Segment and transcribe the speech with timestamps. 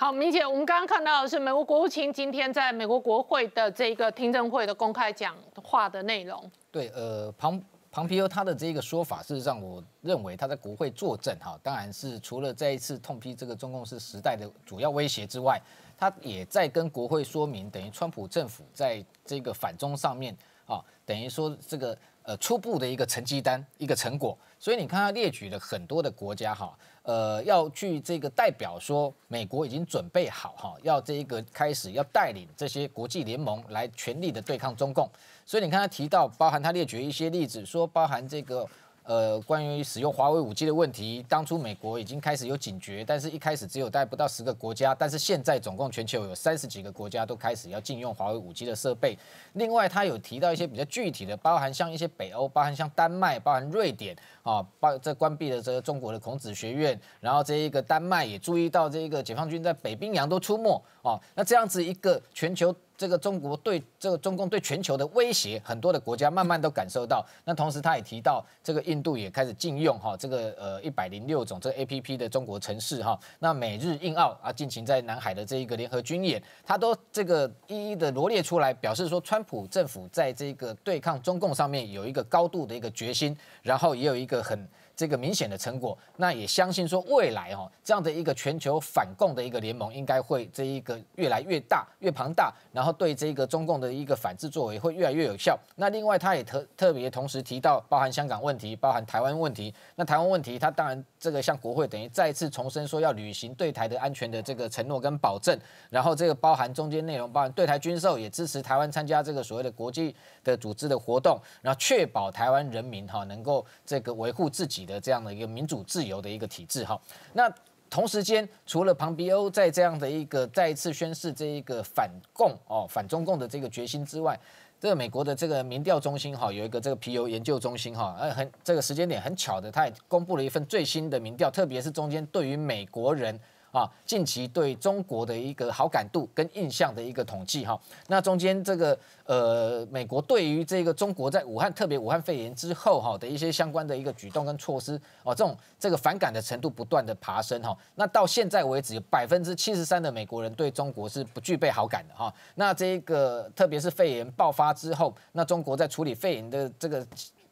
[0.00, 6.50] 好，明姐，我们刚刚看到的是美国国务卿今天在美国国会的这个听证会的公开讲话的内容。
[6.70, 15.60] 对，呃，庞庞皮欧他的这个说法，事实上我认为他在国会作证哈，当然是除了再一次痛批这个中共是时代的主要威胁之外，
[15.98, 24.34] 他也在跟国会说明，等于川普政府在这个反中上面啊，等于说这个呃初步的一个成绩单一个成果。
[24.58, 26.74] 所以你看他列举了很多的国家哈。
[27.02, 35.08] 呃，要去这个代表说，美国已经准备好哈，要这一个开始要带领这些国际联盟来全力的对抗中共。
[35.44, 38.66] 所以你看他提到，包含他列举一些例子，说包含这个。
[39.02, 49.18] 呃，关于使用华为五 G 的问题，当初美国已经开始有警觉，但是一开始只有带不到十个国家，但是现在总共全球有三十几个国家都开始要禁用华为五 G 的设备。
[49.54, 62.74] 另外，他有提到一些比较具体的，包含像一些北欧，包含像丹麦，包含瑞典啊，包这关闭了这个中国的孔子学院，然后这一个丹麦也注意到这一个解放军在北冰洋都出没哦，那这样子一个全球。
[63.00, 67.24] 这个中国对这个中共对全球的威胁，很多的国家慢慢都感受到。
[67.46, 73.18] 那同时，他也提到，这个印度也开始禁用哈这个呃一百零六种这 A P P 的中国城市哈。
[73.38, 84.68] 那美日印澳啊进行在南海的这一个联合军演，他都这个一一的罗列出来，表示说川普政府在这个对抗中共上面有一个高度的一个决心，然后也有一个很。
[85.00, 95.58] 这个明显的成果，那也相信说未来哦这样的一个全球反共的一个联盟，应该会这一个越来越大、越庞大，然后对这个中共的一个反制作为会越来越有效。
[95.76, 99.74] 那另外他也特特别同时提到，包含香港问题、包含台湾问题。
[99.96, 105.56] 那台湾问题，他当然这个向国会等于再次重申说要履行对台的安全的这个承诺跟保证。
[105.88, 110.12] 然后这个包含中间内容，包含对台军售，也支持台湾参加这个所谓的国际
[110.42, 114.80] 的组织的活动，然后确保台湾人民哈能够这个维护自己。
[114.80, 116.98] 的这样的一个民主自由的一个体制哈，
[117.34, 117.52] 那
[117.90, 124.40] 同时间除了庞皮欧在这样的一个再一次宣示这一个反共哦反中共的这个决心之外，
[124.80, 133.38] 这个美国的这个民调中心哈有一个这个皮尤研究中心哈，呃很这个时间点很巧的，他也公布了一份最新的民调，特别是中间对于美国人。
[133.72, 157.06] 啊，近期对中国的一个好感度跟印象的一个统计哈，那中间这个呃，美国对于这个中国在武汉特别武汉肺炎之后哈的一些相关的一个举动跟措施哦，这种这个反感的程度不断的爬升哈，那到现在为止有百分之七十三的美国人对中国是不具备好感的哈，那这个特别是肺炎爆发之后，那中国在处理肺炎的这个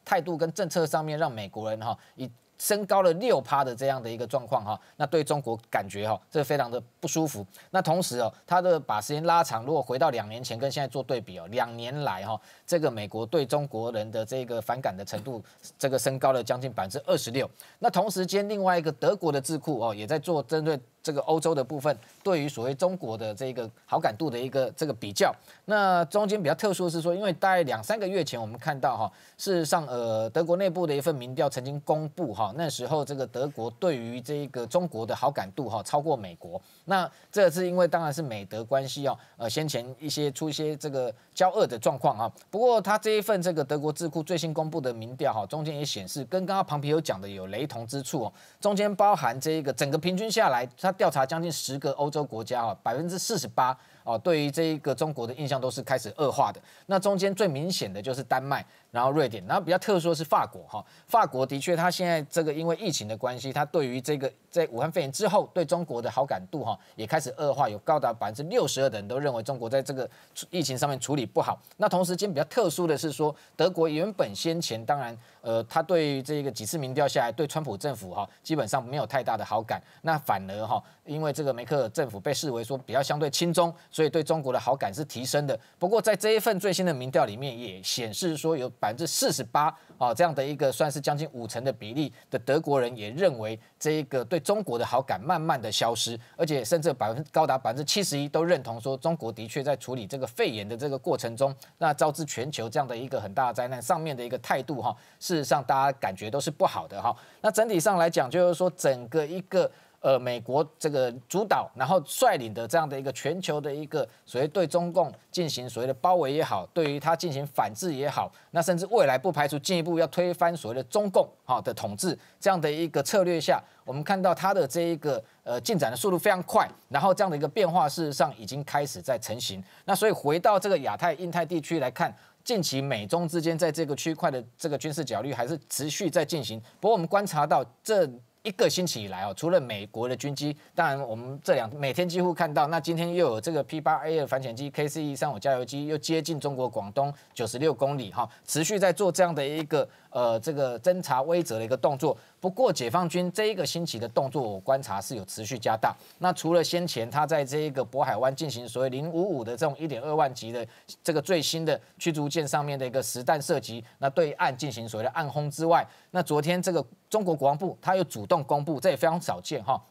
[0.05, 2.29] 态度跟政策上面，让美国人哈以。
[2.59, 7.47] 升高了六趴的这样的一个状况哈，那对中国感觉哈，这非常的不舒服。
[7.71, 15.43] 那同时哦，它的把时间拉长，如果回到两年前跟现在做对比哦，两年来哈，这个美国对中国人的这个反感的程度，
[15.79, 17.49] 这个升高了将近百分之二十六。
[17.79, 20.79] 那同时间，另外一个德国的智库哦，也在做针对。
[21.09, 50.95] 这个欧洲的部分对于所谓中国的这个好感度的一个这个比较，那中间比较特殊的是说，因为大概两三个月前我们看到哈，事实上呃德国内部的一份民调曾经公布哈，那时候这个德国对于这个中国的好感度哈超过美国，那这是因为当然是美德关系哦，呃先前一些出一些这个交恶的状况啊，不过他这一份这个德国智库最新公布的民调哈，中间也显示跟刚刚庞皮有讲的有雷同之处哦，中间包含这一个整个平均下来他。
[50.99, 56.61] 调查将近十个欧洲国家啊，百分之四十八哦，对于这一个中国的印象都是开始恶化的。
[56.87, 58.63] 那中间最明显的就是丹麦。
[58.91, 70.09] 然后瑞典，然后比较特殊的是法国哈，法国的确，它现在这个因为疫情的关系，它对于这个在武汉肺炎之后对中国的好感度哈也开始恶化，有高达百分之六十二的人都认为中国在这个
[70.49, 71.61] 疫情上面处理不好。
[71.77, 85.61] 那同时间比较特殊的是说，德国原本先前当然呃，他对于这个几次民调下来，对川普政府哈基本上没有太大的好感，那反而哈因为这个梅克尔政府被视为说比较相对亲中，所以对中国的好感是提升的。
[85.79, 88.73] 不过在这一份最新的民调里面也显示说有。
[88.81, 107.15] 百分之四十八啊，这样的一个算是将近五成的比例的德国人也认为，这一个对中国的好感慢慢的消失，而且甚至百分高达百分之七十一都认同说，中国的确在处理这个肺炎的这个过程中，那招致全球这样的一个很大的灾难上面的一个态度哈，事实上大家感觉都是不好的哈。
[107.41, 109.71] 那整体上来讲，就是说整个一个。
[110.01, 129.61] 呃，美国这个主导，然后率领的这样的一个全球的一个所谓对中共进行所谓的包围也好，对于它进行反制也好，那甚至未来不排除进一步要推翻所谓的中共哈的统治这样的一个策略下，我们看到它的这一个呃进展的速度非常快，然后这样的一个变化事实上已经开始在成型。
[129.85, 132.15] 那所以回到这个亚太、印太地区来看，
[132.45, 136.63] 近期美中之间在这个区块的这个军事角力还是持续在进行。
[136.79, 138.09] 不过我们观察到这。
[138.49, 152.17] 一个星期以来哦，除了美国的军机，当然我们这两每天几乎看到，那今天又有这个 P 八 A 二反潜机 K C E 三五加油机又接近中国广东九十六公里哈，持续在做这样的一个呃这个侦察威慑的一个动作。
[152.41, 155.97] 不过解放军这一个星期的动作，我观察是有持续加大。
[156.19, 160.67] 那除了先前他在这一个渤海湾进行所谓零五五的这种一点二万级的
[161.03, 169.83] 这个最新的驱逐舰上面的一个实弹射击，那对岸进行所谓的暗轰之外，那昨天这个中国国防部他又主动公布，这也非常少见哈。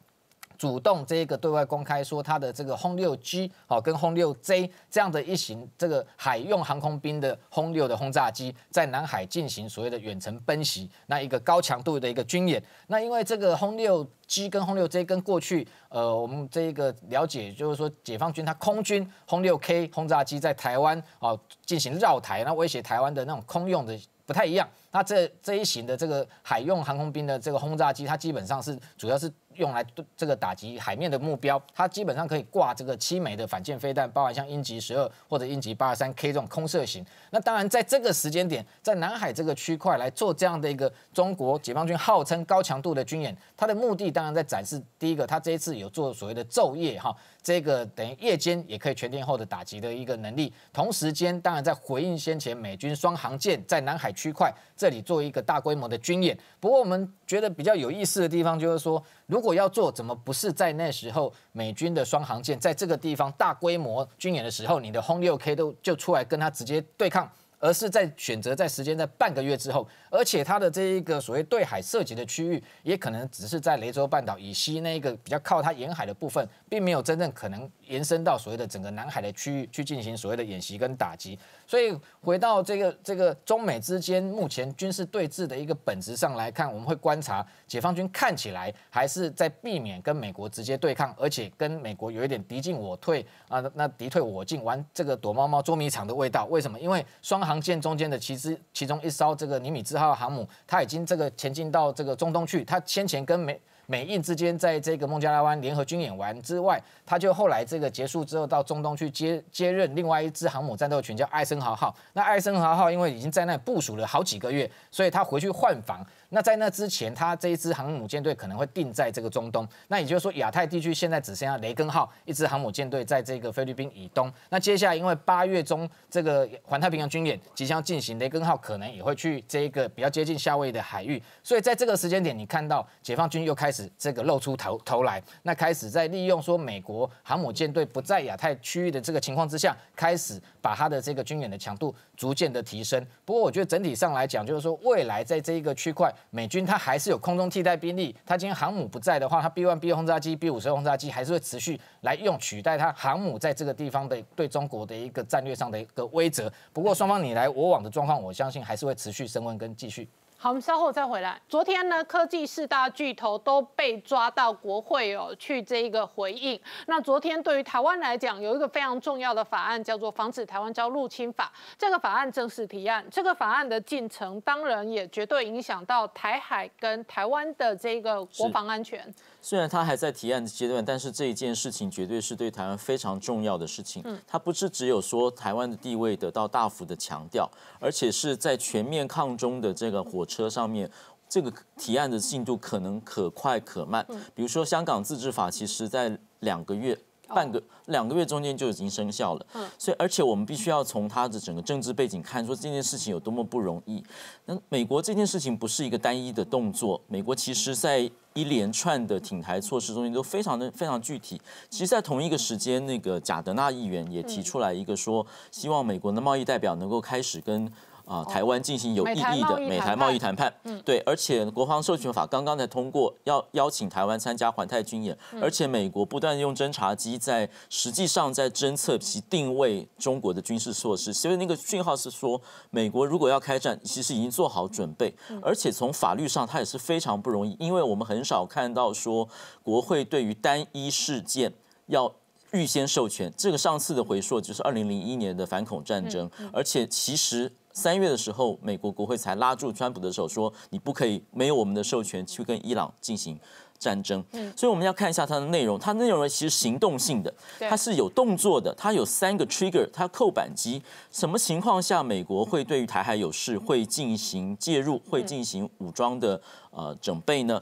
[0.58, 12.62] 主动这个对外公开说，它的这个轰六 G 好跟轰六 J 这样的一型这个海用航空兵的轰六的轰炸机，在南海进行所谓的远程奔袭，那一个高强度的一个军演。
[12.88, 24.68] 那因为这个轰六 G 跟轰六 J 跟过去呃我们这一个了解，就是说解放军它空军轰六 K 轰炸机在台湾啊进行绕台，那威胁台湾的那种空用的不太一样。
[24.92, 29.32] 那这这一型的这个海用航空兵的这个轰炸机，它基本上是主要是。
[29.58, 37.06] 用来这个打击海面的目标，它基本上可以挂这个七枚的反舰飞弹，包含像鹰击十二或者鹰击八十三 K 这种空射型。
[37.32, 50.54] 那当然，在这个时间点，在南海这个区块来做这样的一个中国解放军号称高强度的军演，它的目的当然在展示第一个，它这一次有做所谓的昼夜哈，这个等于夜间也可以全天候的打击的一个能力。
[50.72, 56.38] 同时间，当然在回应先前美军双航舰在南海区块这里做一个大规模的军演。
[56.60, 59.04] 不过，我们觉得比较有意思的地方就是说。
[59.28, 67.30] 如果要做，怎么不是在那时候美军的双航舰在这个地方大规模军演的时候，你的轰六 K 都就出来跟他直接对抗，
[67.60, 81.38] 而是在选择在时间在半个月之后，而且它的这一个所谓对海涉及的区域，也可能只是在雷州半岛以西那一个比较靠它沿海的部分，并没有真正可能延伸到所谓的整个南海的区域去进行所谓的演习跟打击。
[81.68, 96.46] 所以回到这个这个中美之间目前军事对峙的一个本质上来看，我们会观察解放军看起来还是在避免跟美国直接对抗，而且跟美国有一点敌进我退啊，那敌退我进玩这个躲猫猫捉迷藏的味道。
[96.46, 96.80] 为什么？
[96.80, 103.60] 因为双航舰中间的其实其中一艘这个尼米兹号航母，它已经这个前进到这个中东去，它先前跟美。
[103.90, 111.96] 美印之间在这个孟加拉湾联合军演完之外，他就后来这个结束之后到中东去接接任另外一支航母战斗群，叫艾森豪号。
[112.12, 116.06] 那艾森豪号因为已经在那部署了好几个月，所以他回去换防。
[116.30, 119.68] 那在那之前，他这一支航母舰队可能会定在这个中东。
[119.88, 124.32] 那也就是说，亚太地区现在只剩下雷根号一支航母舰队在这个菲律宾以东。
[124.50, 131.22] 那接下来，因为八月中这个环太平洋军演即将进行，雷根号可能也会去这一个比较接近夏威夷的海域。
[131.42, 143.02] 所以在这个时间点，你看到解放军又开始这个露出头头来，那开始在利用说美国航母舰队不在亚太区域的这个情况之下，开始把它的这个军演的强度逐渐的提升。
[143.24, 146.14] 不过，我觉得整体上来讲，就是说未来在这一个区块。
[146.30, 156.52] 美军它还是有空中替代兵力，它今天航母不在的话，它 B one B 轰炸机、B 五十轰炸机还是会持续来用取代它航母在这个地方的对中国的一个战略上的一个威慑。
[156.74, 160.10] 不过双方你来我往的状况，我相信还是会持续升温跟继续。
[160.40, 161.42] 好，我们稍后再回来。
[161.50, 166.60] 昨天呢，科技四大巨头都被抓到国会哦，去这一个回应。
[166.86, 171.52] 那昨天对于台湾来讲，有一个非常重要的法案，叫做《防止台湾遭入侵法》。
[171.76, 179.12] 这个法案正式提案，这个法案的进程，当然也绝对影响到台海跟台湾的这个国防安全。
[179.42, 184.04] 虽然它还在提案的阶段，但是这一件事情绝对是对台湾非常重要的事情。
[184.06, 190.88] 嗯，它不是只有说台湾的地位得到大幅的强调，而且是在全面抗中的这个火车上面，
[191.28, 194.06] 这个提案的进度可能可快可慢。
[194.10, 196.96] 嗯，比如说香港自治法，其实在两个月。
[197.30, 204.02] 半个两个月中间就已经生效了，嗯，所以而且我们必须要从它的整个政治背景看，说这件事情有多么不容易。
[204.46, 211.42] 那美国这件事情不是一个单一的动作，美国其实在一连串的挺台措施中间都非常的非常具体。
[211.70, 217.70] 其实，在同一个时间，那个贾德纳议员也提出来一个说，希望美国的贸易代表能够开始跟。
[218.08, 220.52] 啊，台湾进行有意义的美台贸易谈判，
[220.86, 239.28] 对，而且国防授权法刚刚才通过，要邀请台湾参加环太军演，而且美国不断用侦察机在实际上在侦测其定位中国的军事措施，所以那个讯号是说，美国如果要开战，其实已经做好准备，而且从法律上它也是非常不容易，因为我们很少看到说
[239.62, 241.54] 国会对于单一事件
[241.88, 242.10] 要
[242.52, 247.52] 预先授权，这个上次的回溯就是二零零一年的反恐战争，而且其实。
[247.78, 253.40] 三月的时候，美国国会才拉住川普的手，说你不可以没有我们的授权去跟伊朗进行
[253.78, 254.24] 战争。
[254.32, 260.82] 嗯，所以我们要看一下它的内容，它内容其实行动性的，它是有动作的，它有三个 trigger，它扣扳机。
[261.12, 266.42] 什么情况下美国会对于台海有事会进行介入，会进行武装的
[266.72, 267.62] 呃准备呢？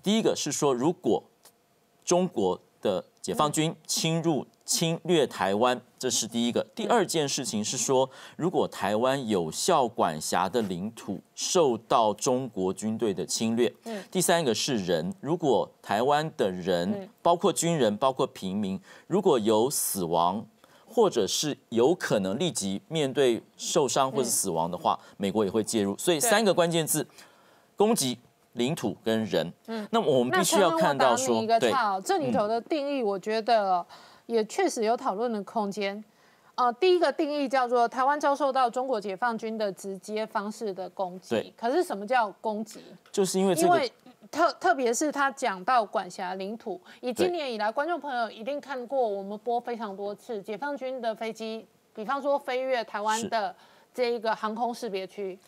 [0.00, 1.20] 第一个是说，如果
[2.04, 6.64] 中国的解放军侵入侵略台湾，这是第一个。
[6.76, 20.46] 第二件事情是说，如果台湾有效管辖的领土受到中国军队的侵略，嗯，第三个是人，如果台湾的人，包括军人，包括平民，如果有死亡，
[20.86, 25.98] 或者是有可能立即面对受伤或者死亡的话，美国也会介入。
[25.98, 27.04] 所以三个关键字：
[27.74, 28.18] 攻击。
[28.56, 31.72] 领土跟人，嗯，那我们必须要看到说，对，
[32.04, 33.84] 这里头的定义，我觉得
[34.26, 36.04] 也确实有讨论的空间。
[36.56, 41.34] 呃，第一个定义叫做台湾遭受到中国解放军的直接方式的攻击。
[41.34, 42.80] 对，可是什么叫攻击？
[43.12, 43.92] 就是因为因为
[44.30, 53.54] 特特别是他讲到管辖领土，以今年以来，观众朋友一定看过我们播非常多次解放军的飞机，比方说飞越台湾的
[53.92, 55.38] 这一个航空识别区。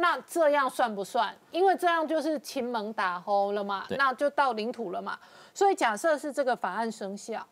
[0.00, 1.34] 那这样算不算？
[1.50, 5.18] 因为这样就是亲盟打吼了嘛，那就到领土了嘛。
[5.52, 7.44] 所以假设是这个法案生效，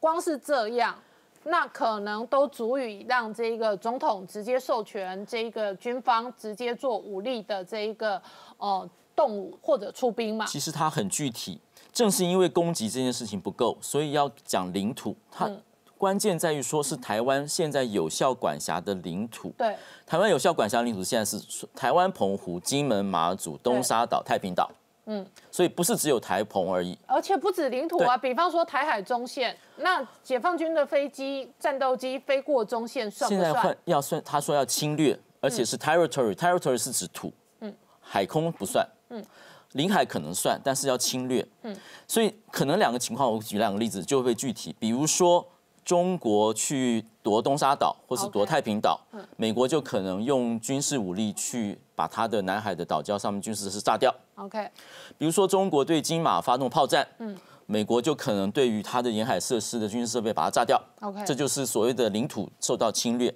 [0.00, 0.98] 光是这样，
[1.44, 8.20] 那可能都足以让这个总统直接授权这个军方直接做武力的这一个
[8.58, 10.44] 呃动武或者出兵嘛。
[10.46, 11.60] 其实它很具体，
[11.92, 15.16] 正是因为攻击这件事情不够，所以要讲领土。
[15.30, 15.48] 它。
[15.96, 19.50] 关键在于说是台湾现在有效管辖的领土。
[19.56, 24.70] 对，台湾有效管辖领土现在是台湾、澎湖、金门、马祖、东沙岛、太平岛。
[25.06, 26.98] 嗯，所以不是只有台澎而已。
[27.06, 33.44] 而且不止领土啊，比方说台海中线，那解放军的飞机、战斗机飞过中线算不算？
[33.44, 37.70] 现在换要算，他说要侵略，而且是 territory，territory 是指土，嗯，
[38.00, 39.22] 海空不算，嗯，
[39.72, 41.76] 领海可能算，但是要侵略，嗯，
[42.08, 45.46] 所以可能两个情况，我举两个例子就会具体，比如说。
[45.84, 48.98] 中国去夺东沙岛或是夺太平岛，
[49.36, 54.14] 美国就可能用军事武力去把它的南海的岛礁上面军事设施炸掉。
[54.36, 54.68] OK，
[55.18, 57.36] 比如说中国对金马发动炮战，嗯，
[57.66, 60.80] 美国就可能对于它的沿海设施的军事设备把它炸掉。
[61.00, 63.32] OK，这就是所谓的领土受到侵略。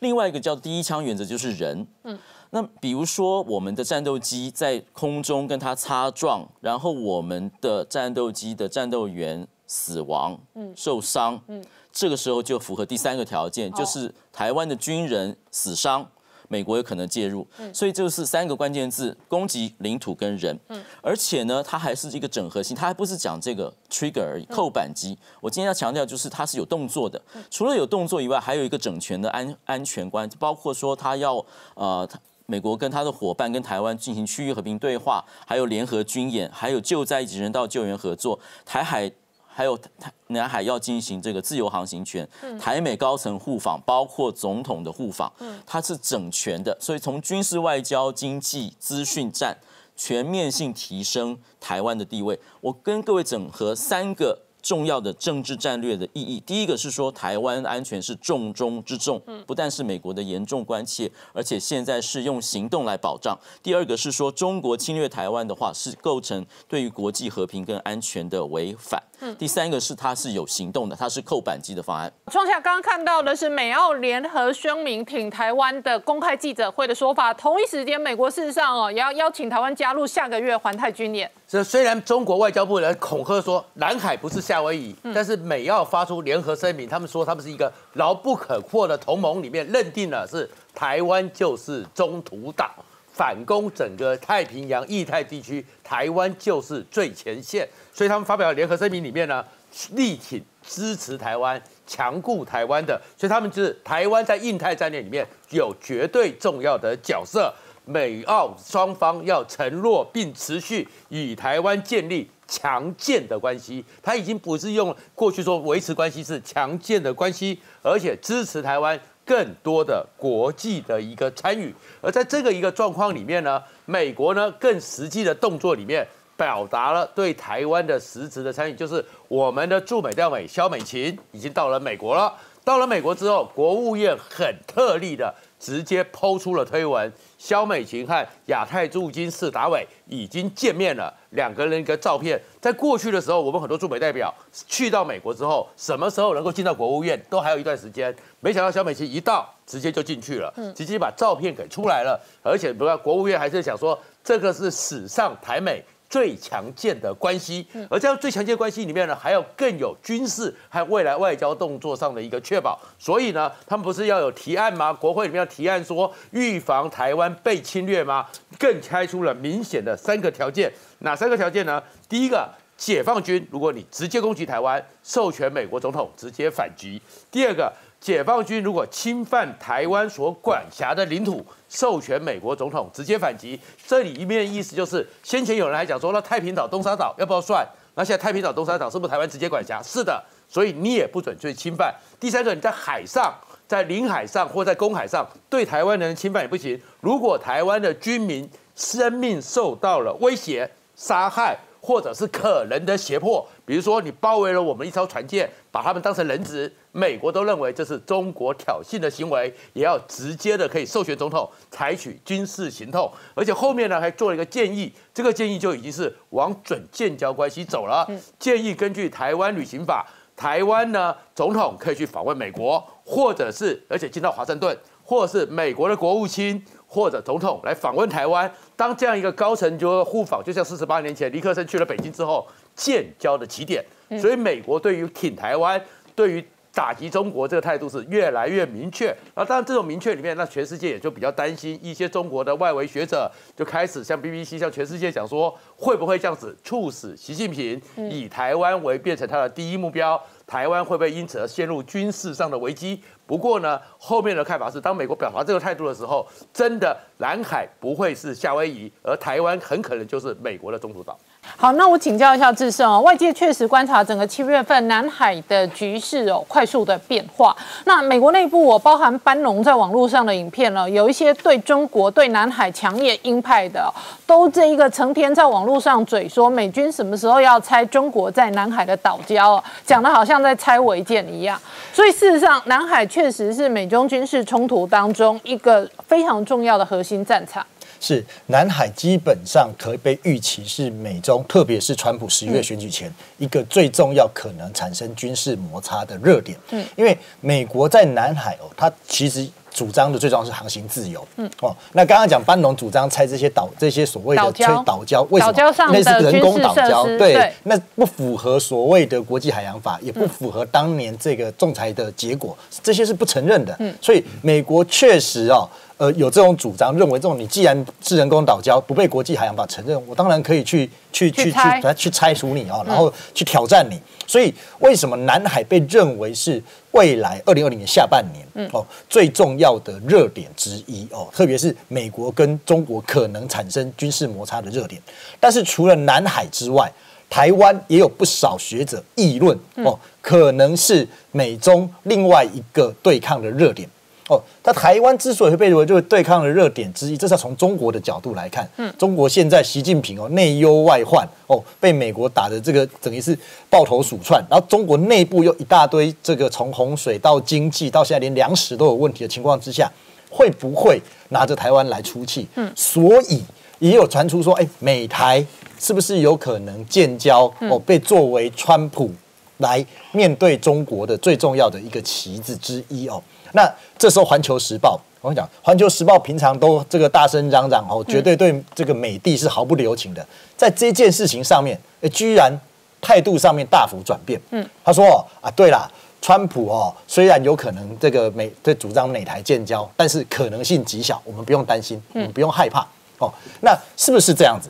[0.00, 2.18] 另外一个叫第一枪原则就是人，嗯，
[2.50, 11.64] 那比如说我们的战斗机在空中跟它擦撞，然后我们的战斗机的战斗员死亡，嗯，受伤，嗯。
[11.90, 16.06] 这个时候就符合第三个条件，就是台湾的军人死伤，
[16.48, 17.46] 美国有可能介入。
[17.72, 20.58] 所以就是三个关键字：攻击领土跟人。
[21.02, 25.18] 而且呢，它还是一个整合性，它还不是讲这个 trigger 而已，扣扳机。
[25.40, 32.08] 我今天要强调就是它是有动作的，除了有动作以外，还有一个整全的安安全观，包括说它要呃，
[32.46, 39.12] 美国跟他的伙伴跟台湾进行区域和平对话，还有联合军演，还有救灾以及人道救援合作，台海。
[39.52, 42.28] 还有台南海要进行这个自由航行权，
[42.58, 45.32] 台美高层互访，包括总统的互访，
[45.66, 49.56] 它是整全的，所以从军事、外交、经济、资讯战
[49.94, 52.38] 全面性提升台湾的地位。
[52.60, 54.38] 我跟各位整合三个。
[54.62, 63.36] 重要的政治战略的意义，第一个是说台湾安全是重中之重，不但是美国的严重关切，而且现在是用行动来保障。
[63.60, 69.02] 第二个是说中国侵略台湾的话，是构成对于国际和平跟安全的违反。
[69.38, 72.12] 第三个是它是有行动的，它是扣扳机的方案。
[72.30, 81.30] 创下刚刚看到的是美澳联合声明挺台湾的公开记者会的说法，同一时间美国事实上哦也要邀请台湾加入下个月环太军演。
[81.46, 92.70] 这虽然中国外交部人恐吓说南海不是夏威夷，但是美澳发出联合声明，他们说他们是一个牢不可破的同盟，里面认定了是台湾就是中途岛，
[93.12, 97.68] 反攻整个太平洋、印太地区，台湾就是最前线。
[97.92, 99.44] 所以他们发表联合声明里面呢，
[99.92, 107.52] 力挺支持台湾、强固台湾的，所以他们就是台湾在印太战略里面有绝对重要的角色。
[107.84, 121.74] 美澳双方要承诺并持续与台湾建立强健的关系，他已经不是用过去说维持关系，是强健的关系，而且支持台湾更多的国际的一个参与。
[122.02, 126.06] 而在这个一个状况里面呢，美国呢更实际的动作里面
[126.36, 132.34] 表达了对台湾的实质的参与，就是我们的驻美调美肖美琴已经到了美国了。
[132.64, 135.34] 到了美国之后，国务院很特例的。
[135.62, 142.42] 直接抛出了推文，肖美琴和亚太驻金士达伟已经见面了，两个人一个照片。
[142.60, 144.34] 在过去的时候，我们很多驻美代表
[144.66, 148.12] 去到美国之后，什么时候能够进到国务院，都还有一段时间。
[148.40, 152.20] 没想到肖美琴一到，直接就进去了，直接把照片给出来了。
[152.42, 155.80] 而且不要国务院还是想说，这个是史上台美
[156.12, 162.78] 最强健的关系，而这样最强健关系里面呢，还要更有军事和未来外交动作上的一个确保。
[162.98, 164.92] 所以呢，他们不是要有提案吗？
[164.92, 168.26] 国会里面要提案说预防台湾被侵略吗？
[168.58, 170.70] 更开出了明显的三个条件。
[170.98, 171.82] 哪三个条件呢？
[172.10, 177.00] 第一个，解放军如果你直接攻击台湾，授权美国总统直接反击；
[177.30, 181.42] 第二个，解放军如果侵犯台湾所管辖的领土。
[181.68, 187.66] 授权美国总统直接反击，这里一面意思就是，先前有人还讲说，那太平岛、东沙岛要不要算？
[187.94, 189.82] 那现在太平岛、东沙岛是不是台湾直接管辖？
[189.82, 191.94] 是的，所以你也不准去侵犯。
[192.20, 193.32] 第三个，你在海上、
[193.66, 196.78] 在领海上或在公海上对台湾人侵犯也不行。
[197.00, 201.56] 如果台湾的军民生命受到了威胁、杀害。
[201.84, 218.08] 或者是可能的胁迫，比如说你包围了我们一艘船舰，把他们当成人质，美国都认为这是中国挑衅的行为，也要直接的可以授权总统采取军事行动，而且后面呢还做了一个建议，这个建议就已经是往准建交关系走了，
[218.38, 226.64] 建议根据台湾旅行法，台湾呢总统可以去访问美国，或者是而且进到华盛顿，或者是美国的国务卿。
[226.94, 233.84] 或者总统来访问台湾，当这样一个高层就互访，就像四十八年前尼克森去了北京之后建交的起点。
[234.20, 235.80] 所以美国对于挺台湾、
[236.16, 239.14] 对于打击中国这个态度是越来越明确。
[239.36, 250.20] 那当然这种明确里面，那全世界也就比较担心，一些中国的外围学者就开始向 BBC、向全世界讲说，会不会这样子促使习近平以台湾为变成他的第一目标？
[250.52, 253.02] 台湾会不会因此而陷入军事上的危机？
[253.26, 261.18] 不过呢，后面的看法是，当美国表达这个态度的时候，真的南海不会是夏威夷，而台湾很可能就是美国的中途岛。
[261.62, 267.56] 好，那我请教一下志胜哦，外界确实观察整个七月份南海的局势哦，快速的变化。
[267.84, 273.88] 那美国内部，我包含班农在网络上的影片呢，有一些对中国对南海强烈鹰派的，
[274.26, 281.56] 都这一个成天在网络上嘴说美军什么时候要拆中国在南海的岛礁，讲的好像在拆违建一样。
[281.92, 287.64] 所以事实上，南海确实是美中军事冲突当中一个非常重要的核心战场。
[288.02, 296.58] 是南海基本上可以被预期是美中，特别是川普十一月选举前一个最重要可能产生军事摩擦的热点。
[296.70, 301.24] 嗯，因为美国在南海哦，它其实主张的最重要是航行自由。
[301.36, 305.52] 嗯，哦，那刚刚讲班农主张拆这些岛，这些所谓的吹岛礁，为什么？
[305.92, 313.76] 那是人工岛礁，对，那不符合所谓的国际海洋法，也不符合当年这个仲裁的结果，这些是不承认的。
[313.78, 315.70] 嗯，所以美国确实哦。
[316.02, 323.96] 呃，有这种主张，认为这种你既然是人工岛礁，不被国际海洋法承认，我当然可以去去去去去拆除你啊，然后去挑战你。
[324.26, 326.60] 所以，为什么南海被认为是
[326.90, 331.28] 未来二零二零年下半年哦最重要的热点之一哦？
[331.32, 335.00] 特别是美国跟中国可能产生军事摩擦的热点。
[335.38, 336.90] 但是，除了南海之外，
[337.30, 343.88] 台湾也有不少学者议论哦，可能是美中另外一个对抗的热点。
[344.28, 348.68] 哦，那台湾之所以会被认为就是对抗的热点之一，这是要从中国的角度来看。
[348.76, 353.36] 嗯，中国现在习近平哦内忧外患哦，被美国打的这个等于是
[353.68, 359.90] 抱头鼠窜，然后中国内部又一大堆这个从洪水到经济到现在连粮食都有问题的情况之下，
[360.30, 362.46] 会不会拿着台湾来出气？
[362.54, 363.42] 嗯，所以
[363.80, 365.44] 也有传出说，哎，美台
[365.80, 367.52] 是不是有可能建交？
[367.68, 369.10] 哦，被作为川普
[369.58, 373.20] 来面对中国的最重要的一个旗子之一哦。
[373.52, 380.26] 那这时候，《环球时报》我跟你讲，《环球时报》平常都这个大声嚷嚷哦，绝对对这个美帝是毫不留情的。
[380.56, 382.52] 在这件事情上面，哎，居然
[383.00, 384.40] 态度上面大幅转变。
[384.50, 385.88] 嗯，他说啊，对啦，
[386.20, 392.86] 川普哦，虽然有可能这个美对主张美台建交，但是可能性极小，我们不用担心，我们不用害怕。
[393.18, 394.68] 哦，那是不是这样子？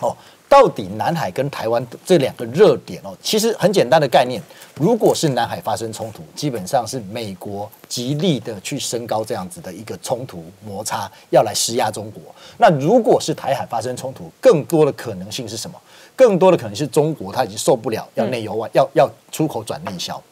[0.00, 0.16] 哦。
[0.52, 4.38] 到底南海跟台湾这两个热点哦，其实很简单的概念。
[4.74, 12.22] 如果是南海发生冲突，基本上是美国极力的去升高这样子的一个冲突摩擦，要来施压中国。
[12.58, 15.80] 那如果是台海发生冲突，更多的可能性是什么？
[16.14, 20.22] 更多的可能是中国他已经受不了，要内忧外，要要出口转内销。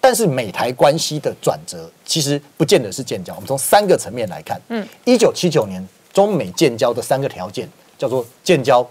[0.00, 3.32] 但是美台关系的转折，其实不见得是建交。
[3.34, 8.84] 我们从三个层面来看，嗯，一九七九年中美建交的三个条件叫做建交。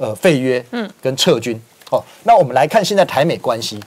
[0.00, 1.60] 呃，废约，嗯，跟撤军，
[1.90, 3.78] 哦，那我们来看现在台美关系。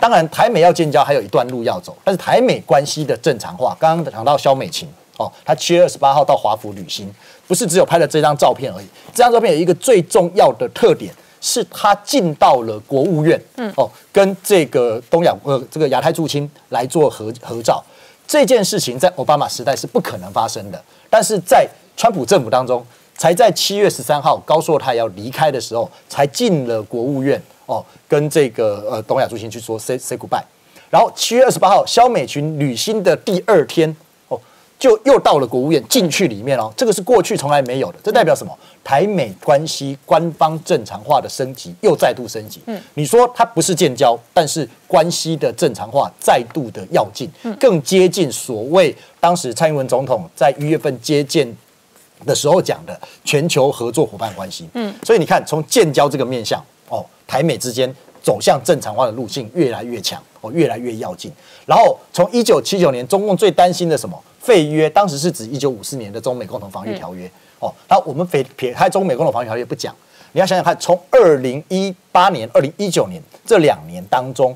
[0.00, 7.08] 当然，台美要建交还有一段路要走，但是台美关系的正常化，刚刚讲到肖美琴，哦，她七月二十八号到华府旅行，
[7.46, 8.86] 不是只有拍了这张照片而已。
[9.14, 17.80] 这张照片有一个最重要的特点，是她进到了国务院，嗯，哦，跟这个东亚呃这个亚太驻青来做合合照。
[18.26, 21.64] 这件事情在奥巴马时代是不可能发生的，但是在
[21.96, 22.84] 川普政府当中。
[23.16, 30.42] 才在七月十三号高硕泰要离开的时候，才进了国务院哦，跟这个呃东亚中心去说 say say goodbye。
[30.90, 33.96] 然后七月二十八号，肖美群履新的第二天
[34.28, 34.40] 哦，
[34.78, 38.56] 就又到了国务院进去里面哦，这个是过去从来没有的，这代表什么？
[38.84, 42.60] 台美关系官方正常化的升级又再度升级。
[42.66, 51.50] 嗯，你说它不是建交，但是关系的正常化再度的要进，更接近所谓当时蔡英文总统在一月份接见
[52.26, 54.68] 的时候讲的全球合作伙伴关系。
[54.74, 61.30] 嗯，所以你看，从建交这个面向哦，台美之间走向正常化的路径越来越强，哦，越来越要进。
[61.66, 67.30] 然后从一九七九年，中共最担心的什么废约，当时是指一九五四年的中美共同防御条约。
[67.58, 69.94] 哦，那我们撇撇开中美共同防御条约不讲，
[70.32, 74.54] 你要想想看，从二零一八年、二零一九年这两年当中，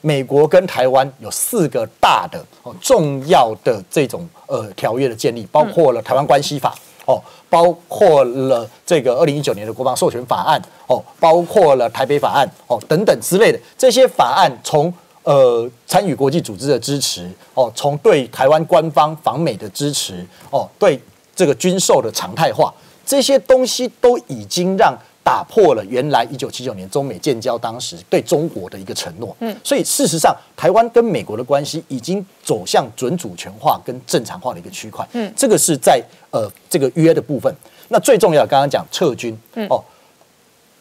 [0.00, 6.74] 美国跟台湾有四个大的哦重要的这种呃条约的建立，包括了台湾关系法
[7.06, 21.00] 哦，包括了这个二零一九年的国防授权法案哦，包括了台北法案哦等等之类的这些法案，从呃参与国际组织的支持哦，从对台湾官方访美的支持哦，对。
[21.36, 22.72] 这个军售的常态化，
[23.04, 29.34] 这些东西都已经让打破了原来一九七九年中美建交当时对中国的一个承诺。
[29.40, 35.04] 嗯，所以事实上，台湾跟美国的关系已经走向准主权化跟正常化的一个区块。
[35.14, 37.52] 嗯，这个是在呃这个约的部分。
[37.88, 39.36] 那最重要，刚刚讲撤军。
[39.54, 39.82] 嗯，哦，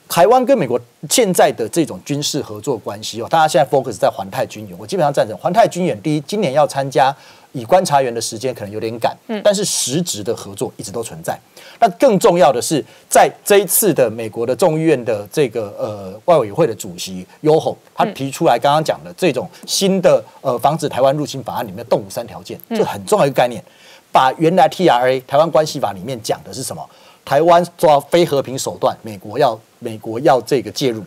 [0.07, 4.77] 台湾跟美国现在的这种军事合作关系哦，大家现在 focus 在环太军演。
[4.77, 5.99] 我基本上赞成环太军演。
[6.01, 7.15] 第一，今年要参加。
[7.55, 11.39] 以观察员的时间可能有点赶，嗯，但是实质的合作一直都存在。
[11.79, 23.63] 那更重要的是，在这一次的美国的众议院的这个呃外委会的主席 Yoho，他提出来刚刚讲的这种新的呃防止台湾入侵法案里面动武三条件，这很重要一个概念。
[24.11, 26.83] 把原来 TRA 台湾关系法里面讲的是什么？
[27.25, 31.03] 台湾抓非和平手段，美国要美国要这个介入。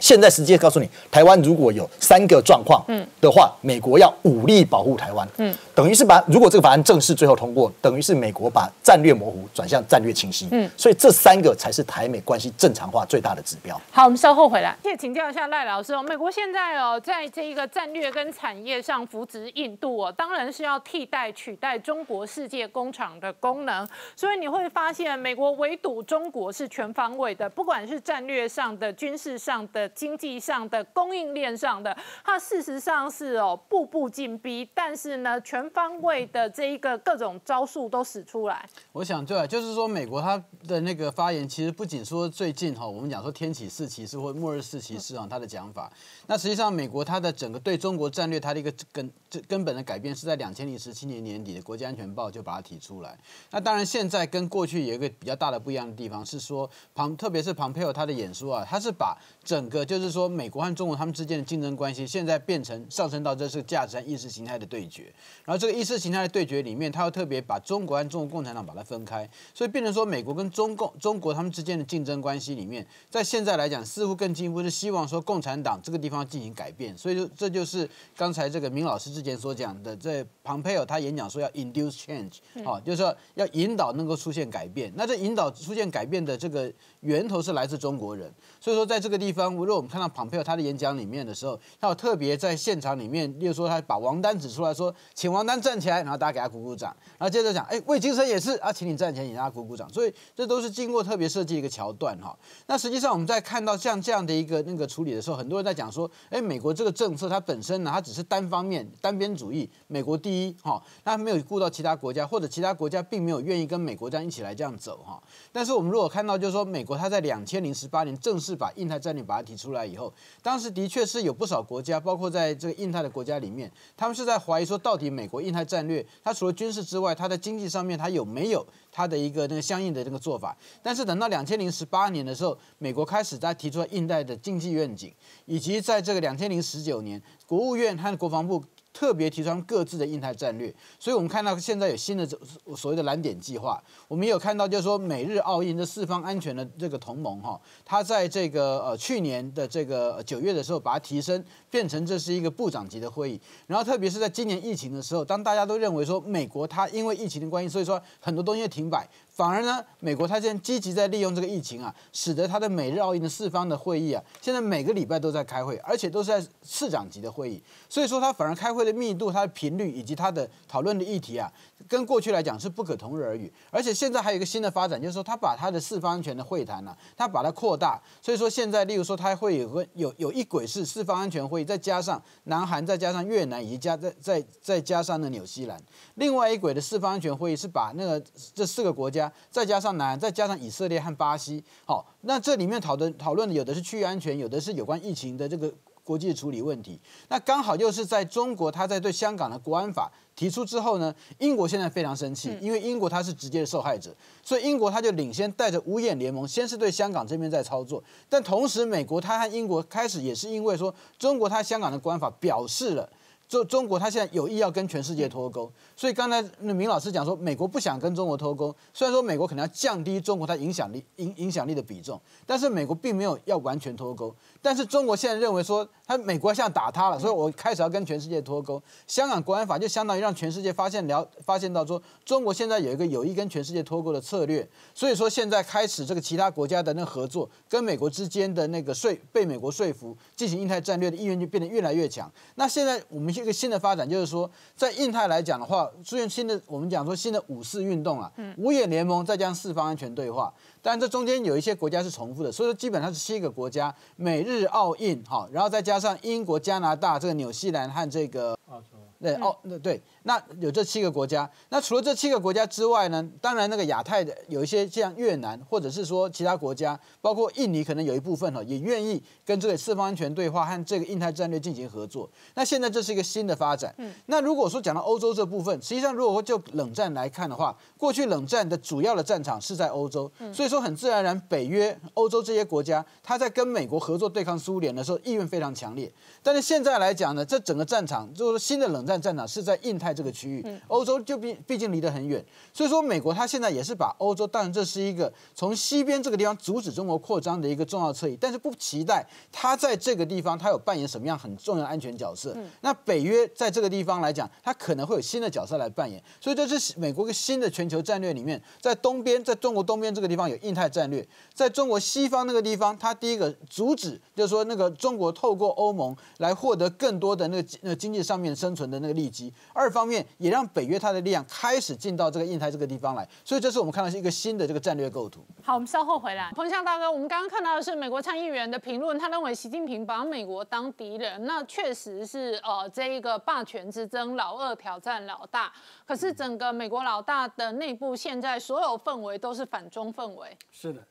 [0.00, 2.82] 现在直接告诉你，台湾如果有三个状况
[3.20, 13.78] 的话，美国要武力保护台湾，嗯，等于是把如果这个法案正式最后通过，等于是美国把战略模糊转向战略清晰，嗯，所以这三个才是台美关系正常化最大的指标。
[13.90, 16.02] 好，我们稍后回来，谢请教一下赖老师哦。
[16.02, 23.86] 美国现在哦，在这一个战略跟产业上扶植印度哦，当然是要替代取代中国世界工厂的功能，
[24.16, 29.89] 所以你会发现美国围堵中国是全方位的，不管是战略上的、军事上的。
[29.94, 38.68] 经济上的供应链上的，它事实上是哦步步进逼，但是呢，全方位的这一个各种招数都使出来。
[38.92, 45.92] 我想对啊，就是说美国它的那个发言，其实不仅说最近哈，我们讲说天启四骑士或末日四骑士啊，他的讲法，
[46.26, 49.10] 那实际上美国它的整个对中国战略，它的一个根
[49.46, 53.18] 根本的改变，是在两千零十七年年底的国家安全报就把它提出来。
[53.50, 59.16] 那当然现在跟过去有一个比较大的不一样的地方是说，庞特别是庞佩奥他的演说啊，他是把
[59.50, 65.12] 整个就是说，美国和中国他们之间的竞争关系，现在变成上升到这是价值和意识形态的对决。
[65.44, 76.96] 然后这个意识形态的对决里面，他要特别把中国和中国共产党把它分开，所以变成说，美国跟中共、中国他们之间的竞争关系里面，在现在来讲，似乎更进一步是希望说，共产党这个地方进行改变。
[76.96, 82.34] 所以就这就是刚才这个明老师之前所讲的，在庞佩尔他演讲说要 induce change，
[82.64, 84.92] 哦，就是说要引导能够出现改变。
[84.94, 88.32] 那这引导出现改变的这个源头是来自中国人。
[88.60, 99.88] 所以说，在这个地方，如果我们看到庞佩尔他的演讲里面的时候，他有特别在现场里面，例如说他把王丹指出来说，请王丹站起来，然后大家给他鼓鼓掌，然后接着讲，哎，魏金生也是啊，请你站起来，请大家鼓鼓掌。
[99.92, 102.36] 所以这都是经过特别设计一个桥段哈。
[102.66, 115.22] 那实际上我们在看到像这样的一个那个处理的时候，很多人在讲说，哎，美国这个政策它本身呢，它只是单方面单边主义，美国第一哈，它没有顾到其他国家，或者其他国家并没有愿意跟美国这样一起来这样走哈。
[115.52, 130.56] 但是我们如果看到就是说，美国它在两千零十八年正式把印太战略把它提出来以后，当时的确是有不少国家，包括在这个印太的国家里面，他们是在怀疑说，到底美国印太战略，它除了军事之外，它在经济上面它有没有它的一个那个相应的那个做法？
[130.82, 135.12] 但是等到两千零十八年的时候，美国开始在提出印太的经济愿景，
[135.46, 138.64] 以及在这个两千零十九年，国务院和国防部。
[138.92, 142.28] 特别提倡各自的印太战略，所以我们看到现在有新的
[142.76, 159.08] 所谓的蓝点计划，我们也有看到就是说美日澳印这四方安全的这个同盟哈，它在这个呃去年的这个九月的时候把它提升变成这是一个部长级的会议，然后特别是在今年疫情的时候，当大家都认为说美国它因为疫情的关系，所以说很多东西停摆。
[159.40, 171.50] 反而呢，美国它现在积极在利用这个疫情啊，使得它的美日澳印的四方的会议啊，现在每个礼拜都在开会，而且都是在市长级的会议，所以说它反而开会的密度、它的频率以及它的讨论的议题啊，
[171.88, 173.50] 跟过去来讲是不可同日而语。
[173.70, 185.80] 而且现在还有一个新的发展，就是说它把它的四方安全的会谈呢、它把它扩大，所以说现在例如说它会有个有有一轨是四方安全会议，再加上南韩，再加上越南，以及加再再再加上呢纽西兰。
[186.16, 188.22] 另外一轨的四方安全会议是把那个
[188.54, 191.62] 这四个国家，再加上南，再加上以色列和巴西。
[191.84, 196.98] 好，那这里面讨论讨论的有的是区域安全，有的是有关疫情的这个国际处理问题。
[197.28, 204.10] 那刚好又是在中国，他在对香港的国安法提出之后呢，英国现在非常生气，因为英国它是直接的受害者，
[204.42, 213.08] 所以英国他就领先带着五眼联盟，先是对香港这边在操作，但同时美国他和英国开始也是因为说中国它香港的国安法表示了。
[213.50, 224.32] 中中国，它现在有意要跟全世界脱钩，所以刚才那明老师讲说，美国不想跟中国脱钩，虽然说美国可能要降低中国它影响力影影响力的比重，但是美国并没有要完全脱钩。
[224.62, 228.80] 但是中国现在认为说，他美国现在打他了，所以我开始要跟全世界脱钩。
[229.08, 242.30] 香港国安法就相当于让全世界发现了发现到说，中国现在有一个有意跟全世界脱钩的策略，所以说现在开始这个其他国家的那个合作，跟美国之间的那个说被美国说服进行印太战略的意愿就变得越来越强。
[242.54, 258.99] 那现在我们一个新的发展就是说，在印太来讲的话，出现新的我们讲说新的五四运动啊，五眼联盟再加上四方安全对话，但这中间有一些国家是重复的，所以说基本上是七个国家，美日澳印哈，然后再加上英国、加拿大、这个纽西兰和这个澳洲。
[259.20, 261.48] 对哦，那对，那有这七个国家。
[261.68, 263.28] 那除了这七个国家之外呢？
[263.38, 272.28] 当然，那个亚太的有一些像越南，或者是说其他国家，包括印尼，可能有一部分哈也愿意跟这个四方安全对话和这个印太战略进行合作。
[272.54, 273.94] 那现在这是一个新的发展。
[273.98, 274.10] 嗯。
[274.26, 286.10] 那如果说讲到欧洲这部分，实际上如果说就冷战来看的话，过去冷战的主要的战场是在欧洲，所以说很自然而然，北约、欧洲这些国家，他在跟美国合作对抗苏联的时候，意愿非常强烈。
[286.42, 292.44] 但是现在来讲呢，这整个战场就是说新的冷战战场是在印太这个区域，欧洲就毕毕竟离得很远，
[292.74, 302.54] 所以说美国它现在也是把欧洲当然这是一个从西边这个地方阻止中国扩张的一个重要侧翼，但是不期待它在这个地方它有扮演什么样很重要的安全角色。
[302.82, 325.44] 那北约在这个地方来讲，它可能会有新的角色来扮演，所以这是美国一个新的全球战略里面，在东边，在中国东边这个地方有印太战略，在中国西方那个地方，它第一个阻止就是说那个中国透过欧盟来获得更多的那个那个经济上面生存的那个利基，二方面也让北约它的力量开始进到这个印太这个地方来，所以这是我们看到是一个新的这个战略构图。
[325.62, 326.50] 好，我们稍后回来。
[326.54, 335.72] 彭向大哥，我们刚刚看到的是美国参议员的评论，他认为习近平把美国当敌人，那确实是呃这一个霸权之争，老二挑战老大。
[336.06, 340.56] 可是整个美国老大的内部现在所有氛围都是反中氛围。
[340.70, 341.02] 是的，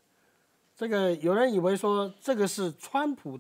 [0.76, 3.40] 这个有人以为说这个是川普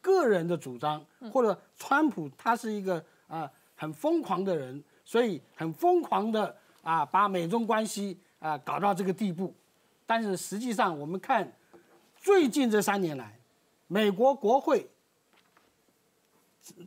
[0.00, 9.54] 个人的主张，或者川普他是一个啊、很疯狂的人，所以很疯狂的啊把美中关系啊搞到这个地步。
[10.04, 11.50] 但是实际上我们看
[12.14, 13.40] 最近这三年来，
[13.86, 14.86] 美国国会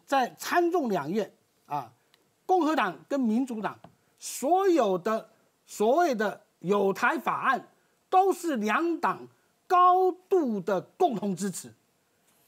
[0.05, 1.33] 在参众两院
[1.65, 1.91] 啊，
[2.45, 3.75] 共和党跟民主党
[4.19, 5.27] 所有的
[5.65, 7.67] 所谓的有台法案，
[8.07, 9.27] 都是两党
[9.65, 11.73] 高度的共同支持。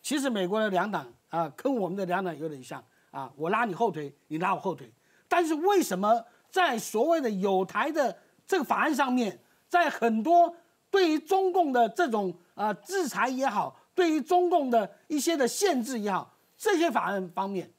[0.03, 2.83] 其实美国的两党啊，跟我们的两党有点像
[3.15, 4.91] 啊，我拉你后腿，你拉我后腿。
[5.29, 10.53] 但是为什么在所谓的有台的这个法案上面，在很多
[10.91, 17.71] 对于中共的这种啊、制裁也好，对于中共的一些的限制也好，这些法案方面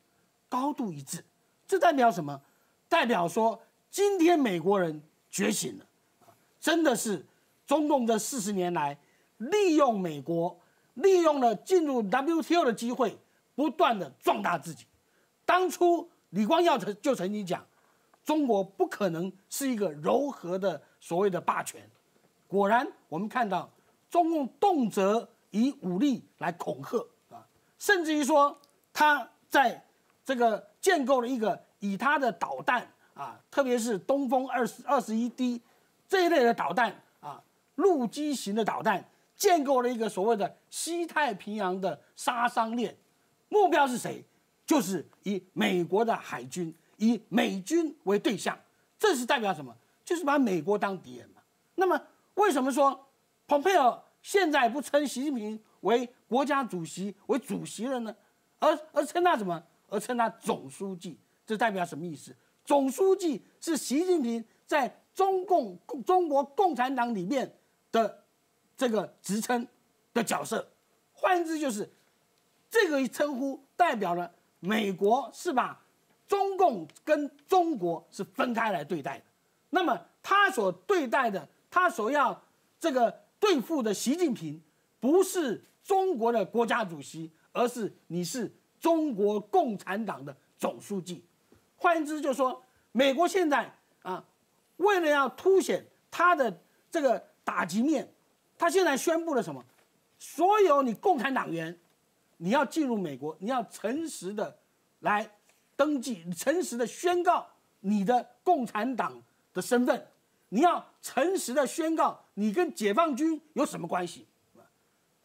[0.49, 1.23] 高度一致，
[1.67, 2.41] 这代表什么？
[2.89, 5.85] 代表说今天美国人觉醒了，
[6.59, 7.27] 真的是
[7.67, 8.97] 中共这四十年来
[9.37, 10.59] 利用美国，
[10.95, 13.19] 利用了进入 WTO 的机会，
[13.55, 14.87] 不断的壮大自己。
[15.47, 17.65] 当初李光耀曾就曾经讲，
[18.25, 21.89] 中国不可能是一个柔和的所谓的霸权。
[22.49, 23.71] 果然，我们看到
[24.11, 26.99] 中共动辄以武力来恐吓
[27.31, 27.47] 啊，
[27.79, 28.61] 甚至于说
[28.93, 29.83] 他在
[30.25, 35.63] 这个建构了一个以他的导弹啊，特别是东风二十二十一 D
[36.09, 37.43] 这一类的导弹啊，
[37.77, 42.97] 陆基型的导弹，建构了一个所谓的西太平洋的杀伤链，
[43.49, 44.25] 目标是谁？
[44.67, 48.59] 就是以美国的海军，以美军为对象，
[48.99, 49.75] 这是代表什么？
[50.05, 51.41] 就是把美国当敌人嘛。
[51.77, 52.01] 那么
[52.35, 53.07] 为什么说
[53.47, 58.15] 蓬佩奥现在不称习近平为国家主席为主席了呢？
[58.59, 59.63] 而而称他什么？
[59.89, 62.35] 而称他总书记，这代表什么意思？
[62.65, 67.57] 总书记是习近平在中共中国共产党里面
[67.93, 68.25] 的
[68.77, 69.65] 这个职称
[70.13, 70.69] 的角色。
[71.13, 71.89] 换言之，就是
[72.69, 75.81] 这个称呼代表了美国是把
[76.27, 79.25] 中共跟中国是分开来对待的。
[79.71, 82.43] 那么他所对待的，他所要
[82.81, 84.61] 这个对付的习近平，
[84.99, 91.25] 不是中国的国家主席，而是你是中国共产党的总书记。
[91.77, 94.25] 换言之，就是说，美国现在啊，
[94.79, 98.13] 为了要凸显他的这个打击面，
[98.57, 99.63] 他现在宣布了什么？
[100.19, 101.79] 所有你共产党员，
[102.37, 104.59] 你要进入美国，你要诚实的
[105.01, 105.31] 来
[105.77, 107.47] 登记，诚实的宣告
[107.81, 109.23] 你的共产党
[109.53, 110.07] 的身份，
[110.49, 114.27] 你要诚实的宣告你跟解放军有什么关系。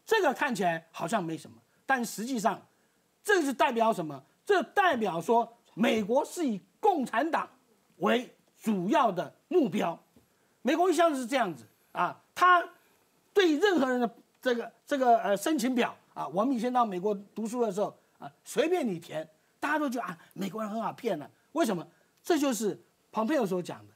[0.05, 2.61] 这个看起来好像没什么，但实际上，
[3.23, 4.23] 这是代表什么？
[4.45, 5.57] 这代表说。
[5.73, 7.49] 美国是以共产党
[7.99, 8.29] 为
[8.61, 9.97] 主要的目标，
[10.61, 12.61] 美国一向是这样子啊，他
[13.33, 19.27] 对任何人的这个这个呃申请表啊，我们以前到美国读书的时候啊，随便你填，
[19.59, 21.29] 大家都觉得啊，美国人很好骗的。
[21.53, 21.85] 为什么？
[22.23, 22.79] 这就是
[23.11, 23.93] 庞佩奥所讲的，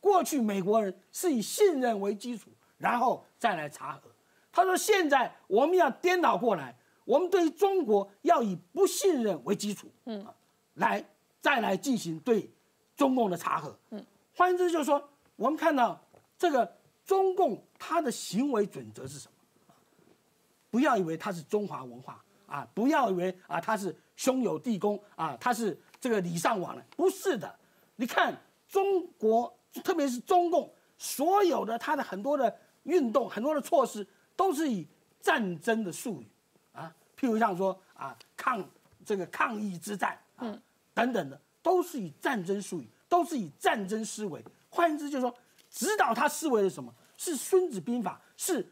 [0.00, 4.10] 过去美国人是以信任为基础，然后再来查核。
[4.50, 10.26] 他说现在我们要颠倒过来，我们对于中国要以不信任为基础，嗯，
[10.74, 11.04] 来。
[11.40, 12.50] 再来进行对
[12.96, 13.74] 中共的查核。
[13.90, 14.04] 嗯，
[14.34, 15.98] 换言之就是说，我们看到
[16.36, 16.70] 这个
[17.06, 19.34] 中共他的行为准则是什么？
[20.70, 27.54] 不要以为它是中华文化啊，不要以为啊它是兄友弟恭啊，它是这个礼尚往来，不是的。
[27.96, 28.36] 你看
[28.68, 29.52] 中国，
[29.82, 32.54] 特别是中共所有的它的很多的
[32.84, 34.86] 运动、很多的措施，都是以
[35.20, 36.26] 战争的术语
[36.72, 38.62] 啊，譬如像说啊抗
[39.04, 40.58] 这个抗疫之战啊。
[40.94, 44.44] 等等的，都是以战争术语，都是以战争思维。
[44.68, 45.32] 换言之，就是说，
[45.70, 46.92] 指导他思维的什么？
[47.16, 48.68] 是《孙子兵法》，是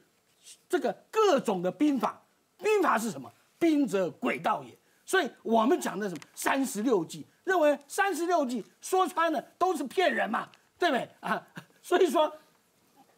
[0.68, 2.22] 这个各种的兵法。
[2.58, 3.30] 兵法是什么？
[3.58, 4.76] 兵者诡道也。
[5.04, 11.46] 所以我们讲的什么三十六计，认为三十六计说穿了都是骗人嘛，对不对啊？
[11.82, 12.32] 所以说，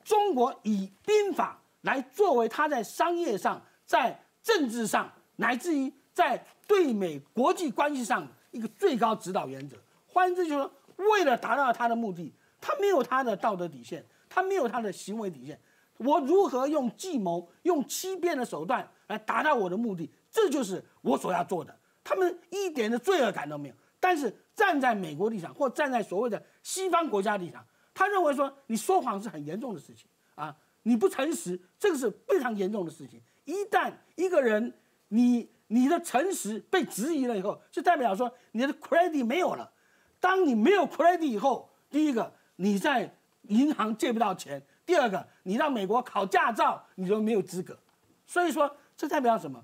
[0.04, 8.26] 中国以兵法来作为他在商业上、在政治上，乃至于在对美国际关系上。
[8.50, 10.72] 一个最高指导原则，换言之就是说，
[11.10, 15.60] 为了达到他的目的，他没有他的道德底线，他没有他的行为底线。
[15.98, 20.10] 我如何用计谋、用欺骗的手段来达到我的目的？
[20.30, 21.78] 这就是我所要做的。
[22.02, 23.74] 他们一点的罪恶感都没有。
[24.00, 33.20] 但是站在美国立场，或站在所谓的西方国家立场，他认为说你说谎是很严重的事情啊，你不诚实，这个是非常严重的事情。
[33.44, 34.72] 一旦一个人
[35.08, 35.50] 你。
[35.70, 39.70] 你的诚实被质疑了以后，就代表说你的 credit 没有了。
[40.18, 47.78] 当你没有 credit 以后，第一个你在银行借不到钱，第二个你让美国考驾照你都没有资格。
[48.26, 49.62] 所以说，这代表什么？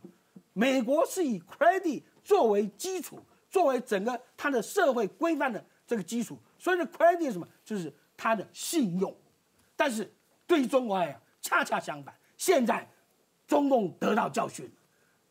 [0.52, 6.38] 美国是以 credit 作为基础，作为整个它的社会规范的这个基础。
[6.58, 7.48] 所以的 credit 什么？
[7.64, 9.16] 就是它的信用。
[9.74, 10.12] 但是
[10.46, 12.86] 对于中国来讲，恰恰相反，现在
[13.46, 14.70] 中共得到教训。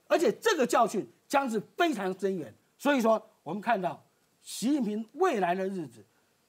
[0.08, 4.03] 而且这个教训将是非常深远，所以说我们看到
[4.41, 6.03] 习近平未来的日子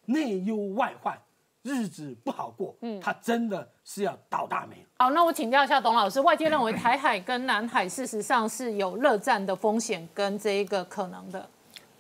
[0.07, 1.21] 内忧外患，
[1.65, 2.73] 日子不好过。
[2.83, 4.77] 嗯，他真的是要倒大霉。
[4.99, 11.49] 好，那我请教一下董老师，外界认为 台海跟南海事实上是有热战的风险跟这一个可能的。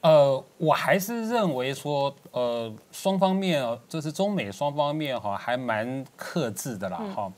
[0.02, 7.32] 呃，我还是认为说，呃，双方面，就是中美双方面哈，还蛮克制的啦，哈。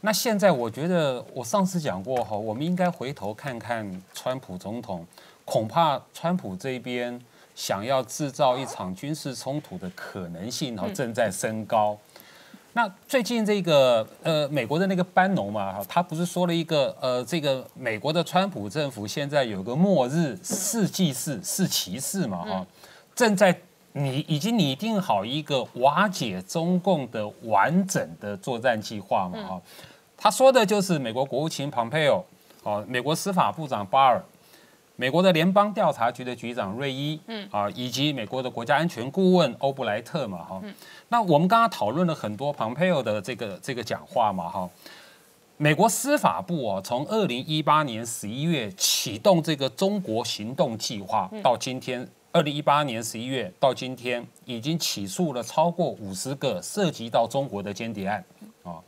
[0.00, 5.06] 那现在我觉得，我上次讲过哈，我们应该回头看看川普总统，
[5.44, 7.20] 恐怕川普这边
[7.58, 11.98] 想要制造一场军事冲突的可能性哈正在升高。
[12.72, 22.64] 那最近这个呃美国的那个班农嘛哈，他不是说了一个呃这个美国的川普政府现在有个末日四骑士四骑士嘛哈，
[23.16, 23.52] 正在
[23.94, 29.60] 拟已经拟定好一个瓦解中共的完整的作战计划嘛哈。
[30.16, 32.24] 他说的就是美国国务卿蓬佩奥，
[32.62, 34.22] 哦，美国司法部长巴尔，
[35.00, 40.60] 美国的联邦调查局的局长瑞伊，嗯，啊，以及美国的国家安全顾问欧布莱特嘛，哈，
[41.08, 44.68] 那我们刚刚讨论了很多蓬佩奥的这个这个讲话嘛，哈，
[45.56, 58.24] 美国司法部哦，从二零一八年十一月启动这个中国行动计划，到今天二零一八年十一月到今天，已经起诉了超过五十个涉及到中国的间谍案，
[58.64, 58.82] 啊。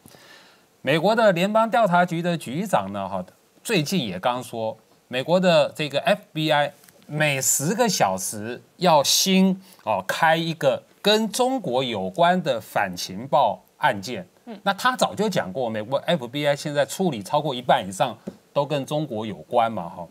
[0.83, 3.09] 美国的联邦调查局的局长呢？
[3.09, 3.25] 哈，
[3.63, 4.77] 最近也刚说，
[5.13, 6.01] 美国的这个
[6.33, 6.71] FBI
[7.09, 14.25] 每十个小时要新哦开一个跟中国有关的反情报案件。
[14.63, 18.17] 那他早就讲过，美国 FBI 现在处理超过一半以上
[18.53, 20.07] 都跟中国有关嘛，哈。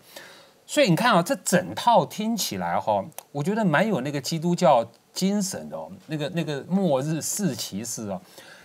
[0.66, 8.20] 所以你看啊，这整套听起来哈，我觉得蛮有那个基督教精神的哦，那个那个末日四骑士啊。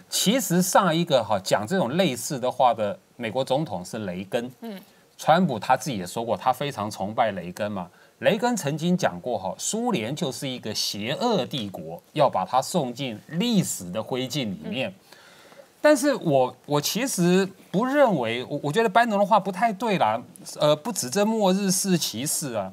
[0.08, 4.80] 其实上一个哈讲这种类似的话的美国总统是雷根，嗯，
[5.16, 7.88] 川普他自己也说过，他非常崇拜雷根嘛。
[8.20, 14.94] 雷根曾经讲过哈，苏联就是一个邪恶帝国，要把它送进历史的灰烬里面。
[15.80, 20.18] 但是我我其实不认为，我我觉得班农的话不太对啦。
[20.58, 22.72] 呃，不指这末日是歧视啊，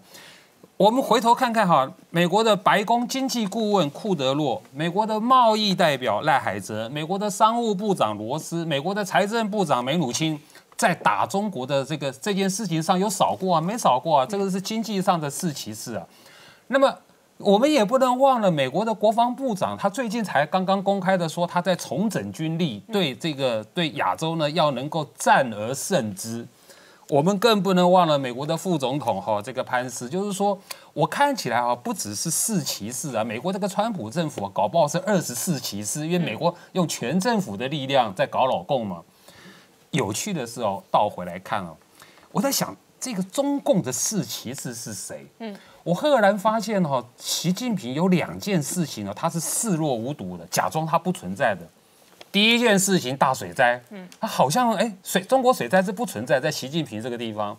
[0.77, 10.39] 我们回头看看哈，美国的白宫经济顾问库德洛，美国的贸易代表赖海泽，美国的商务部长罗斯，美国的财政部长梅努钦，
[10.81, 13.61] 在打中国的这个这件事情上有少过啊？
[13.61, 14.25] 没少过啊？
[14.25, 16.03] 这个是经济上的四歧视啊。
[16.67, 16.91] 那么。
[17.43, 26.47] 我们也不能忘了，美国的国防部长他最近才刚刚公开的说，他在重整军力，对这个对亚洲呢要能够战而胜之。
[27.09, 30.55] 我们更不能忘了美国的副总统哈，这个潘斯，就是说
[30.93, 39.01] 我看起来啊，不只是四骑士啊，美国这个川普政府搞不好是二十四骑士，因为美国用全政府的力量在搞老共嘛。
[39.91, 41.77] 有趣的是哦，倒回来看哦，
[42.31, 45.25] 我在想这个中共的四骑士是谁？
[45.39, 45.55] 嗯。
[45.83, 51.67] 我赫然发现哦，习近平有两件事情哦，他是视若无睹的，假装他不存在的。
[52.31, 57.57] 第一件事情，大水灾，嗯，他好像哎，水中国水灾是不存在在习近平这个地方。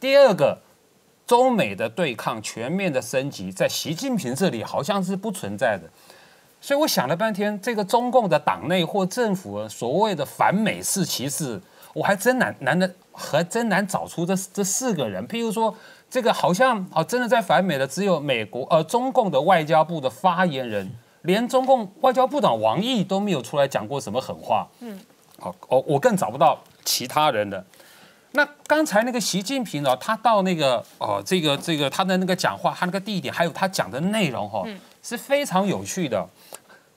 [0.00, 0.58] 第二个，
[1.26, 5.88] 中美的对抗全面的升级，在习近平这里好像是不存在的。
[6.60, 11.60] 所以我想了半天，这个中共的党内或政府所谓的反美式歧视，
[11.94, 15.26] 我还真难难的，还真难找出这这四个人。
[15.26, 15.74] 譬如说。
[16.12, 20.90] 这个好像啊，真的在反美的只有美国，呃，中共的外交部的发言人，
[21.22, 24.66] 连中共外交部长王毅都没有出来讲过什么狠话。
[24.80, 24.98] 嗯，
[25.38, 27.64] 好，我我更找不到其他人的。
[28.32, 34.64] 那刚才那个习近平呢，他到那个哦，这个这个他的那个讲话，他那个地点，还有他讲的内容哈，
[35.02, 36.28] 是非常有趣的。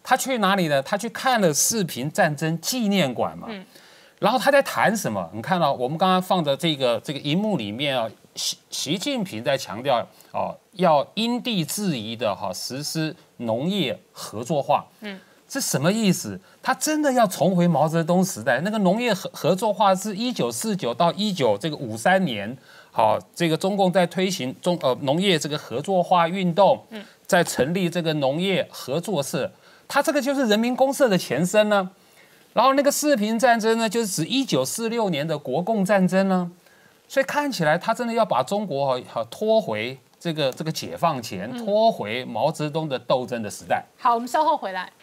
[0.03, 0.81] 他去哪里呢？
[0.83, 3.47] 他去看了视频战争纪念馆嘛。
[3.49, 3.65] 嗯。
[4.19, 5.29] 然后他在谈什么？
[5.33, 8.09] 你看到我们刚刚放的这个这个荧幕里面啊。
[8.35, 14.83] 习习近平在强调哦，要因地制宜的哈实施农业合作化。
[15.01, 16.41] 嗯，这什么意思？
[16.59, 18.59] 他真的要重回毛泽东时代？
[18.61, 22.57] 那个农业合合作化是一九四九到一九这个五三年，
[22.91, 29.51] 好，这个中共在推行中呃农业这个合作化运动，嗯，在成立这个农业合作社，
[29.87, 31.89] 它这个就是人民公社的前身呢。
[32.53, 36.51] 然后那个四平战争呢，就是指一九四六年的国共战争呢。
[37.07, 43.83] 所以看起来，他真的要把中国哈拖回这个这个解放前，拖回毛泽东的斗争的时代。
[43.97, 44.91] 好，我们稍后回来。